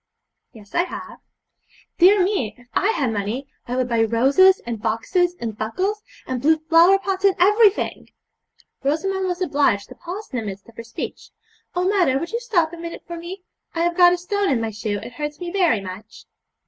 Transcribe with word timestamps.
'Yes, 0.51 0.73
I 0.73 0.85
have.' 0.85 1.19
'Dear 1.99 2.23
me! 2.23 2.55
if 2.57 2.67
I 2.73 2.87
had 2.89 3.13
money 3.13 3.47
I 3.67 3.75
would 3.75 3.87
buy 3.87 4.01
roses, 4.01 4.59
and 4.65 4.81
boxes, 4.81 5.35
and 5.39 5.55
buckles, 5.55 6.01
and 6.25 6.41
blue 6.41 6.57
flower 6.57 6.97
pots, 6.97 7.23
and 7.23 7.35
everything.' 7.37 8.09
Rosamond 8.81 9.27
was 9.27 9.41
obliged 9.43 9.89
to 9.89 9.93
pause 9.95 10.27
in 10.31 10.39
the 10.39 10.45
midst 10.47 10.67
of 10.67 10.75
her 10.75 10.83
speech. 10.83 11.29
'Oh, 11.75 11.87
mother, 11.87 12.17
would 12.17 12.31
you 12.31 12.39
stop 12.39 12.73
a 12.73 12.77
minute 12.77 13.03
for 13.05 13.15
me? 13.15 13.43
I 13.75 13.81
have 13.81 13.95
got 13.95 14.11
a 14.11 14.17
stone 14.17 14.49
in 14.49 14.59
my 14.59 14.71
shoe; 14.71 14.97
it 15.03 15.13
hurts 15.13 15.39
me 15.39 15.51
very 15.51 15.81
much.' 15.81 16.25